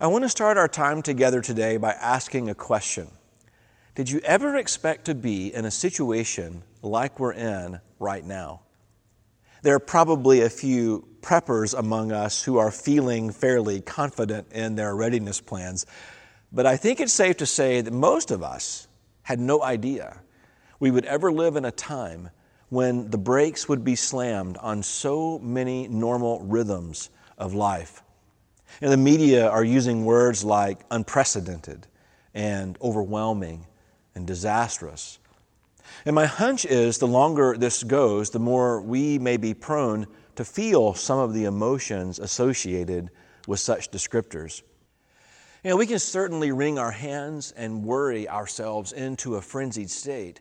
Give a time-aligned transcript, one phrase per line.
[0.00, 3.08] I want to start our time together today by asking a question.
[3.96, 8.60] Did you ever expect to be in a situation like we're in right now?
[9.62, 14.94] There are probably a few preppers among us who are feeling fairly confident in their
[14.94, 15.84] readiness plans,
[16.52, 18.86] but I think it's safe to say that most of us
[19.22, 20.20] had no idea
[20.78, 22.30] we would ever live in a time
[22.68, 28.04] when the brakes would be slammed on so many normal rhythms of life.
[28.80, 31.86] And the media are using words like unprecedented
[32.34, 33.66] and overwhelming
[34.14, 35.18] and disastrous.
[36.04, 40.44] And my hunch is the longer this goes, the more we may be prone to
[40.44, 43.10] feel some of the emotions associated
[43.46, 44.62] with such descriptors.
[45.64, 50.40] You know, we can certainly wring our hands and worry ourselves into a frenzied state,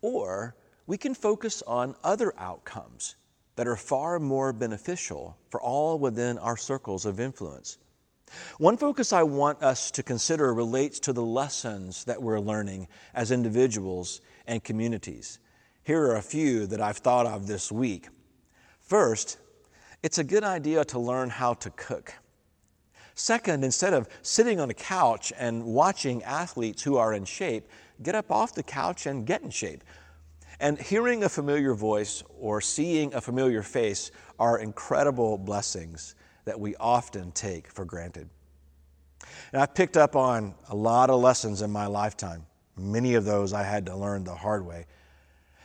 [0.00, 0.54] or
[0.86, 3.16] we can focus on other outcomes
[3.56, 7.78] that are far more beneficial for all within our circles of influence.
[8.58, 13.30] One focus I want us to consider relates to the lessons that we're learning as
[13.30, 15.38] individuals and communities.
[15.84, 18.08] Here are a few that I've thought of this week.
[18.80, 19.38] First,
[20.02, 22.14] it's a good idea to learn how to cook.
[23.14, 27.68] Second, instead of sitting on a couch and watching athletes who are in shape,
[28.02, 29.84] get up off the couch and get in shape.
[30.62, 36.76] And hearing a familiar voice or seeing a familiar face are incredible blessings that we
[36.76, 38.30] often take for granted.
[39.52, 42.46] And I've picked up on a lot of lessons in my lifetime.
[42.76, 44.86] Many of those I had to learn the hard way.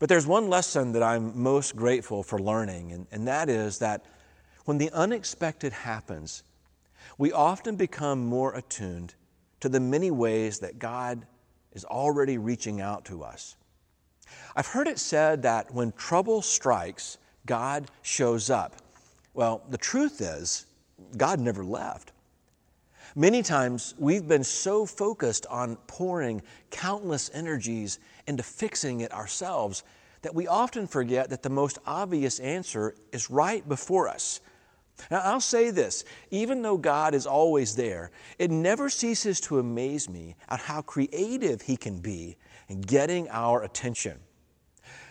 [0.00, 4.04] But there's one lesson that I'm most grateful for learning, and, and that is that
[4.64, 6.42] when the unexpected happens,
[7.16, 9.14] we often become more attuned
[9.60, 11.28] to the many ways that God
[11.70, 13.54] is already reaching out to us.
[14.56, 18.76] I've heard it said that when trouble strikes, God shows up.
[19.34, 20.66] Well, the truth is,
[21.16, 22.12] God never left.
[23.16, 29.82] Many times we've been so focused on pouring countless energies into fixing it ourselves
[30.22, 34.40] that we often forget that the most obvious answer is right before us.
[35.10, 40.08] Now, I'll say this even though God is always there, it never ceases to amaze
[40.08, 42.36] me at how creative He can be
[42.68, 44.20] in getting our attention.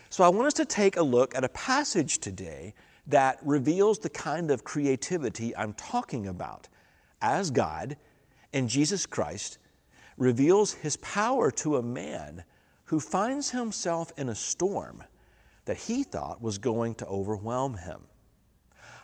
[0.10, 2.74] So I want us to take a look at a passage today
[3.08, 6.68] that reveals the kind of creativity I'm talking about
[7.22, 7.96] as God
[8.52, 9.60] and Jesus Christ
[10.18, 12.44] reveals his power to a man
[12.86, 15.04] who finds himself in a storm
[15.66, 18.02] that he thought was going to overwhelm him.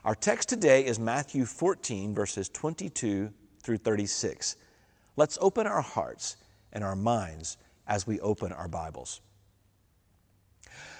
[0.04, 4.56] Our text today is Matthew 14, verses 22 through 36.
[5.16, 6.38] Let's open our hearts
[6.74, 7.58] and our minds
[7.88, 9.22] as we open our Bibles.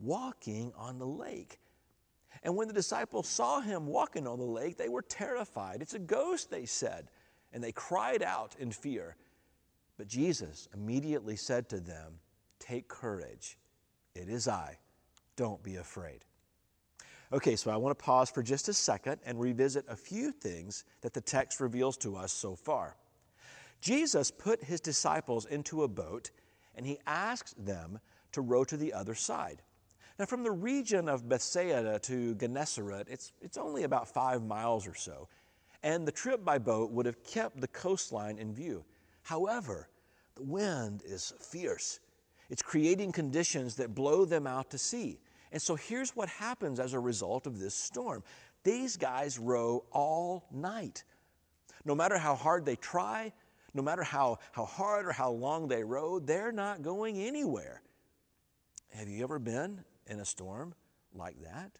[0.00, 1.58] walking on the lake.
[2.42, 5.80] And when the disciples saw him walking on the lake, they were terrified.
[5.80, 7.08] It's a ghost, they said,
[7.52, 9.16] and they cried out in fear.
[9.96, 12.18] But Jesus immediately said to them,
[12.58, 13.58] Take courage.
[14.14, 14.78] It is I.
[15.36, 16.24] Don't be afraid.
[17.32, 20.84] Okay, so I want to pause for just a second and revisit a few things
[21.00, 22.96] that the text reveals to us so far.
[23.80, 26.30] Jesus put his disciples into a boat
[26.74, 27.98] and he asked them
[28.32, 29.62] to row to the other side.
[30.18, 34.94] Now, from the region of Bethsaida to Gennesaret, it's, it's only about five miles or
[34.94, 35.28] so,
[35.82, 38.84] and the trip by boat would have kept the coastline in view.
[39.22, 39.88] However,
[40.34, 42.00] the wind is fierce.
[42.50, 45.18] It's creating conditions that blow them out to sea.
[45.52, 48.22] And so here's what happens as a result of this storm
[48.64, 51.02] these guys row all night.
[51.84, 53.32] No matter how hard they try,
[53.74, 57.82] no matter how, how hard or how long they row, they're not going anywhere.
[58.90, 60.74] Have you ever been in a storm
[61.14, 61.70] like that?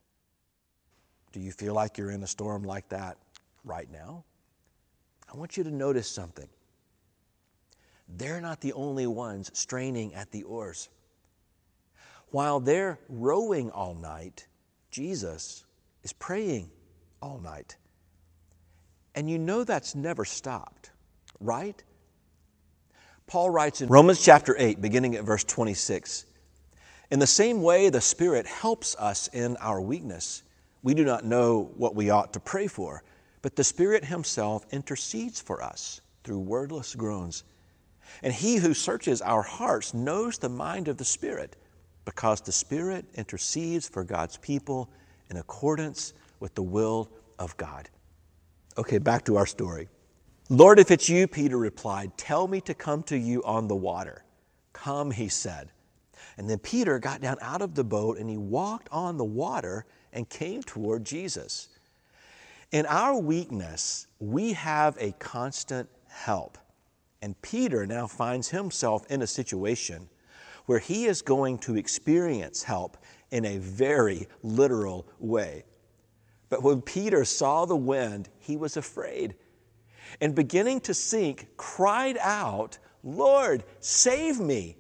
[1.33, 3.17] Do you feel like you're in a storm like that
[3.65, 4.25] right now?
[5.33, 6.49] I want you to notice something.
[8.09, 10.91] They're not the only ones straining at the oars.
[12.31, 14.47] While they're rowing all night,
[14.91, 15.65] Jesus
[16.03, 16.71] is praying
[17.23, 17.77] all night.
[19.15, 20.91] And you know that's never stopped,
[21.41, 21.83] right?
[23.27, 26.27] Paul writes in Romans chapter 8, beginning at verse 26
[27.13, 30.43] in the same way, the Spirit helps us in our weakness.
[30.83, 33.03] We do not know what we ought to pray for,
[33.43, 37.45] but the Spirit Himself intercedes for us through wordless groans.
[38.23, 41.55] And he who searches our hearts knows the mind of the Spirit,
[42.07, 44.89] because the Spirit intercedes for God's people
[45.29, 47.91] in accordance with the will of God.
[48.79, 49.91] Okay, back to our story.
[50.49, 54.25] Lord, if it's you, Peter replied, tell me to come to you on the water.
[54.73, 55.69] Come, he said.
[56.37, 59.87] And then Peter got down out of the boat and he walked on the water
[60.13, 61.69] and came toward Jesus.
[62.71, 66.59] In our weakness, we have a constant help.
[67.21, 70.09] And Peter now finds himself in a situation
[70.67, 72.97] where he is going to experience help
[73.31, 75.65] in a very literal way.
[76.49, 79.35] But when Peter saw the wind, he was afraid
[80.21, 84.77] and beginning to sink, cried out, Lord, save me.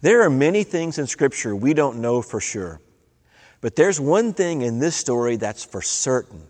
[0.00, 2.80] There are many things in Scripture we don't know for sure.
[3.60, 6.46] But there's one thing in this story that's for certain.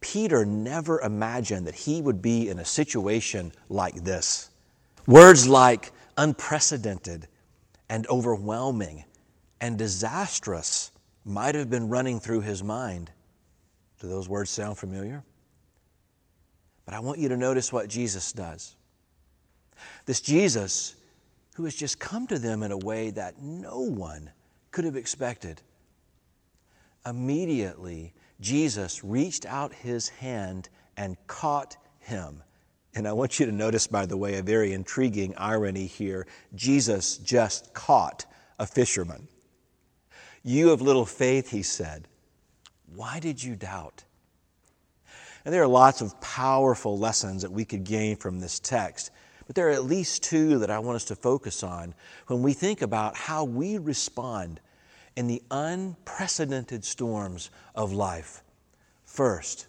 [0.00, 4.50] Peter never imagined that he would be in a situation like this.
[5.06, 7.28] Words like unprecedented
[7.88, 9.04] and overwhelming
[9.60, 10.90] and disastrous
[11.24, 13.10] might have been running through his mind.
[14.00, 15.22] Do those words sound familiar?
[16.84, 18.74] But I want you to notice what Jesus does.
[20.04, 20.96] This Jesus
[21.54, 24.30] who has just come to them in a way that no one
[24.70, 25.60] could have expected.
[27.04, 32.42] Immediately, Jesus reached out his hand and caught him.
[32.94, 36.26] And I want you to notice, by the way, a very intriguing irony here.
[36.54, 38.26] Jesus just caught
[38.58, 39.28] a fisherman.
[40.42, 42.08] You of little faith, he said,
[42.94, 44.04] why did you doubt?
[45.44, 49.10] And there are lots of powerful lessons that we could gain from this text.
[49.46, 51.94] But there are at least two that I want us to focus on
[52.26, 54.60] when we think about how we respond
[55.16, 58.42] in the unprecedented storms of life.
[59.04, 59.66] First,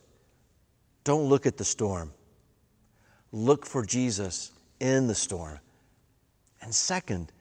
[1.03, 2.13] don't look at the storm,
[3.31, 5.59] look for Jesus in the storm.
[6.61, 7.31] And second,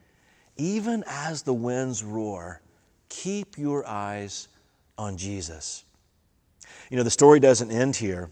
[0.57, 2.61] even as the winds roar,
[3.09, 4.49] keep your eyes
[4.99, 5.85] on Jesus.
[6.91, 8.31] You know, the story doesn't end here.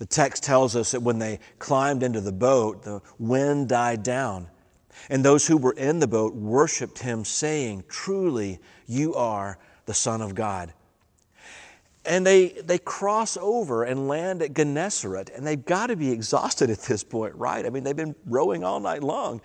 [0.00, 4.48] The text tells us that when they climbed into the boat, the wind died down.
[5.10, 10.22] And those who were in the boat worshiped him, saying, Truly, you are the Son
[10.22, 10.72] of God.
[12.06, 16.70] And they, they cross over and land at Gennesaret, and they've got to be exhausted
[16.70, 17.66] at this point, right?
[17.66, 19.42] I mean, they've been rowing all night long.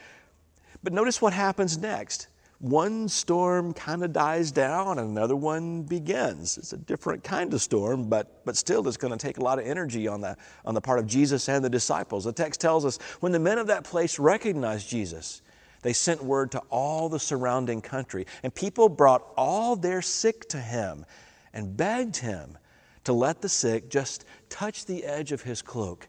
[0.81, 2.27] But notice what happens next
[2.59, 6.57] one storm kind of dies down and another one begins.
[6.57, 9.59] It's a different kind of storm, but, but still it's going to take a lot
[9.59, 12.23] of energy on the, on the part of Jesus and the disciples.
[12.23, 15.41] The text tells us when the men of that place recognized Jesus,
[15.81, 20.57] they sent word to all the surrounding country, and people brought all their sick to
[20.57, 21.05] him
[21.53, 22.57] and begged him
[23.03, 26.07] to let the sick just touch the edge of his cloak,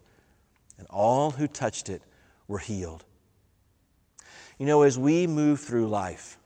[0.78, 2.02] and all who touched it
[2.48, 3.04] were healed.
[4.58, 6.38] You know, as we move through life,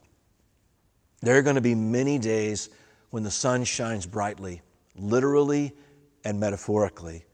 [1.21, 2.71] there are going to be many days
[3.11, 4.63] when the sun shines brightly,
[4.97, 5.73] literally
[6.25, 7.25] and metaphorically.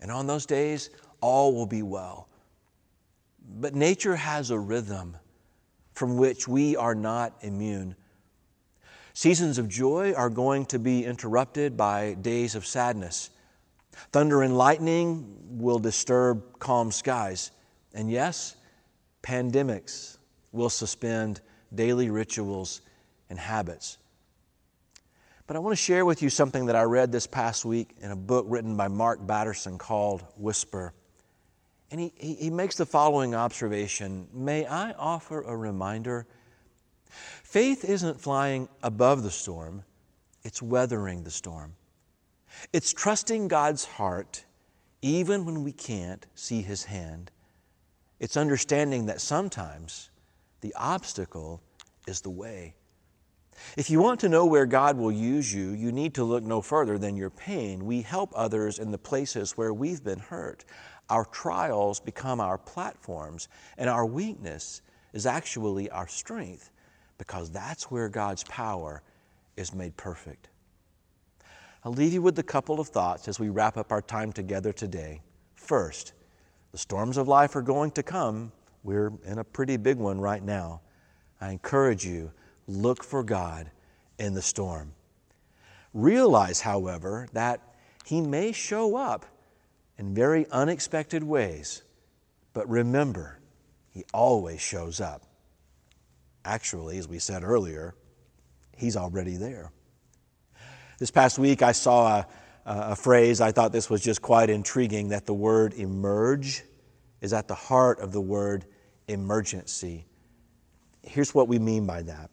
[0.00, 0.90] And on those days,
[1.22, 2.28] all will be well.
[3.60, 5.16] But nature has a rhythm
[5.94, 7.96] from which we are not immune.
[9.14, 13.30] Seasons of joy are going to be interrupted by days of sadness.
[14.12, 17.52] Thunder and lightning will disturb calm skies.
[17.94, 18.56] And yes,
[19.22, 20.15] pandemics
[20.52, 21.40] will suspend
[21.74, 22.80] daily rituals
[23.28, 23.98] and habits.
[25.46, 28.10] But I want to share with you something that I read this past week in
[28.10, 30.92] a book written by Mark Batterson called Whisper.
[31.90, 36.26] And he, he, he makes the following observation May I offer a reminder?
[37.08, 39.84] Faith isn't flying above the storm,
[40.42, 41.74] it's weathering the storm.
[42.72, 44.44] It's trusting God's heart
[45.02, 47.30] even when we can't see His hand.
[48.18, 50.10] It's understanding that sometimes
[50.66, 51.62] the obstacle
[52.08, 52.74] is the way.
[53.76, 56.60] If you want to know where God will use you, you need to look no
[56.60, 57.86] further than your pain.
[57.86, 60.64] We help others in the places where we've been hurt.
[61.08, 63.46] Our trials become our platforms,
[63.78, 64.82] and our weakness
[65.12, 66.72] is actually our strength
[67.16, 69.02] because that's where God's power
[69.56, 70.48] is made perfect.
[71.84, 74.72] I'll leave you with a couple of thoughts as we wrap up our time together
[74.72, 75.20] today.
[75.54, 76.12] First,
[76.72, 78.50] the storms of life are going to come,
[78.86, 80.80] we're in a pretty big one right now.
[81.40, 82.30] I encourage you,
[82.68, 83.68] look for God
[84.16, 84.92] in the storm.
[85.92, 87.60] Realize, however, that
[88.04, 89.26] He may show up
[89.98, 91.82] in very unexpected ways,
[92.54, 93.40] but remember,
[93.90, 95.22] He always shows up.
[96.44, 97.96] Actually, as we said earlier,
[98.76, 99.72] He's already there.
[101.00, 102.26] This past week, I saw a,
[102.64, 106.62] a phrase, I thought this was just quite intriguing that the word emerge
[107.20, 108.64] is at the heart of the word
[109.08, 110.06] emergency.
[111.02, 112.30] Here's what we mean by that.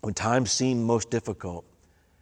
[0.00, 1.64] When times seem most difficult,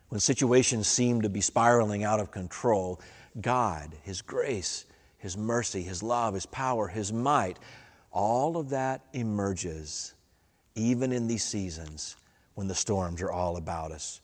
[0.08, 3.00] when situations seem to be spiraling out of control,
[3.40, 4.84] God, His grace,
[5.18, 7.58] His mercy, His love, His power, His might,
[8.10, 10.14] all of that emerges
[10.74, 12.16] even in these seasons
[12.54, 14.20] when the storms are all about us.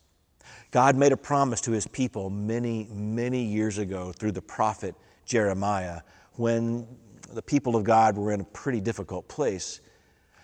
[0.71, 4.93] God made a promise to His people many, many years ago through the prophet
[5.25, 6.01] Jeremiah
[6.33, 6.87] when
[7.33, 9.81] the people of God were in a pretty difficult place.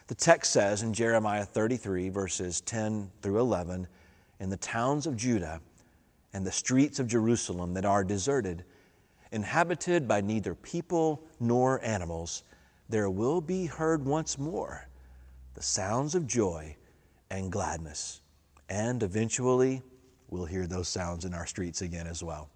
[0.08, 3.88] The text says in Jeremiah 33, verses 10 through 11,
[4.40, 5.62] in the towns of Judah
[6.34, 8.66] and the streets of Jerusalem that are deserted,
[9.32, 12.44] inhabited by neither people nor animals,
[12.90, 14.88] there will be heard once more
[15.54, 16.75] the sounds of joy
[17.30, 18.22] and gladness.
[18.70, 19.82] And eventually,
[20.30, 22.50] we'll hear those sounds in our streets again as well.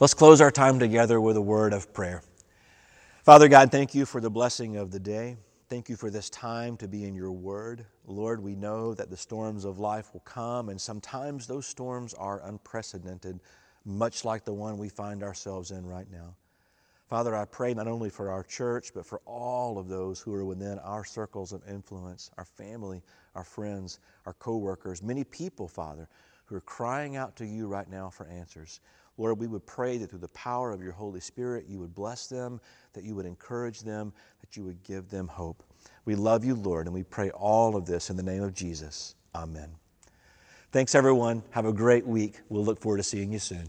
[0.00, 2.22] Let's close our time together with a word of prayer.
[3.28, 5.36] Father God, thank you for the blessing of the day.
[5.68, 7.84] Thank you for this time to be in your word.
[8.06, 12.40] Lord, we know that the storms of life will come, and sometimes those storms are
[12.46, 13.40] unprecedented,
[13.84, 16.36] much like the one we find ourselves in right now.
[17.10, 20.46] Father, I pray not only for our church, but for all of those who are
[20.46, 23.02] within our circles of influence, our family,
[23.34, 26.08] our friends, our coworkers, many people, Father,
[26.46, 28.80] who are crying out to you right now for answers.
[29.18, 32.28] Lord, we would pray that through the power of your Holy Spirit, you would bless
[32.28, 32.60] them,
[32.92, 35.62] that you would encourage them, that you would give them hope.
[36.04, 39.16] We love you, Lord, and we pray all of this in the name of Jesus.
[39.34, 39.68] Amen.
[40.70, 41.42] Thanks, everyone.
[41.50, 42.40] Have a great week.
[42.48, 43.68] We'll look forward to seeing you soon.